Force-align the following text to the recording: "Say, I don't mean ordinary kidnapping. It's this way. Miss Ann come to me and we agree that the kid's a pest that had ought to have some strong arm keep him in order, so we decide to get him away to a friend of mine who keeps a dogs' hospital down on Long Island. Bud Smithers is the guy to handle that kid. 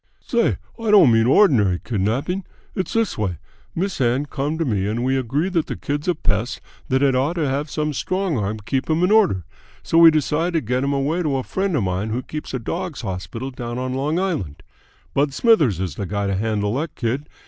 "Say, 0.21 0.57
I 0.79 0.89
don't 0.89 1.11
mean 1.11 1.27
ordinary 1.27 1.77
kidnapping. 1.77 2.43
It's 2.73 2.93
this 2.93 3.19
way. 3.19 3.37
Miss 3.75 4.01
Ann 4.01 4.25
come 4.25 4.57
to 4.57 4.65
me 4.65 4.87
and 4.87 5.03
we 5.03 5.15
agree 5.15 5.47
that 5.49 5.67
the 5.67 5.75
kid's 5.75 6.07
a 6.07 6.15
pest 6.15 6.59
that 6.89 7.03
had 7.03 7.13
ought 7.13 7.33
to 7.35 7.47
have 7.47 7.69
some 7.69 7.93
strong 7.93 8.35
arm 8.35 8.57
keep 8.65 8.89
him 8.89 9.03
in 9.03 9.11
order, 9.11 9.45
so 9.83 9.99
we 9.99 10.09
decide 10.09 10.53
to 10.53 10.61
get 10.61 10.83
him 10.83 10.91
away 10.91 11.21
to 11.21 11.35
a 11.37 11.43
friend 11.43 11.75
of 11.75 11.83
mine 11.83 12.09
who 12.09 12.23
keeps 12.23 12.51
a 12.55 12.57
dogs' 12.57 13.01
hospital 13.01 13.51
down 13.51 13.77
on 13.77 13.93
Long 13.93 14.17
Island. 14.17 14.63
Bud 15.13 15.35
Smithers 15.35 15.79
is 15.79 15.93
the 15.93 16.07
guy 16.07 16.25
to 16.25 16.33
handle 16.35 16.73
that 16.77 16.95
kid. 16.95 17.29